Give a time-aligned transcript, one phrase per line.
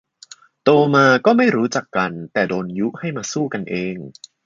[0.63, 3.95] โตมาก็ไม่รู้จักกัน แต่โดนยุให้มาสู้กันเอง